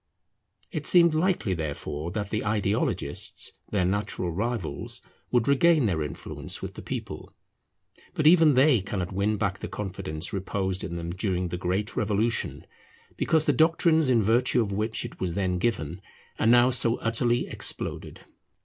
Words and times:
It 0.71 0.87
seemed 0.87 1.13
likely 1.13 1.53
therefore 1.53 2.09
that 2.09 2.31
the 2.31 2.43
Ideologists, 2.43 3.51
their 3.69 3.85
natural 3.85 4.31
rivals, 4.31 5.03
would 5.29 5.47
regain 5.47 5.85
their 5.85 6.01
influence 6.01 6.59
with 6.59 6.73
the 6.73 6.81
people. 6.81 7.31
But 8.15 8.25
even 8.25 8.55
they 8.55 8.81
cannot 8.81 9.11
win 9.11 9.37
back 9.37 9.59
the 9.59 9.67
confidence 9.67 10.33
reposed 10.33 10.83
in 10.83 10.95
them 10.95 11.11
during 11.11 11.49
the 11.49 11.57
great 11.57 11.95
Revolution, 11.95 12.65
because 13.15 13.45
the 13.45 13.53
doctrines 13.53 14.09
in 14.09 14.23
virtue 14.23 14.59
of 14.59 14.71
which 14.71 15.05
it 15.05 15.19
was 15.19 15.35
then 15.35 15.59
given 15.59 16.01
are 16.39 16.47
now 16.47 16.71
so 16.71 16.95
utterly 16.95 17.45
exploded. 17.45 18.21